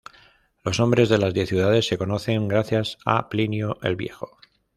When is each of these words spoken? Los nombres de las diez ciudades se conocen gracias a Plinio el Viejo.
Los 0.63 0.79
nombres 0.79 1.09
de 1.09 1.19
las 1.19 1.31
diez 1.31 1.47
ciudades 1.49 1.85
se 1.85 1.99
conocen 1.99 2.47
gracias 2.47 2.97
a 3.05 3.29
Plinio 3.29 3.77
el 3.83 3.95
Viejo. 3.97 4.35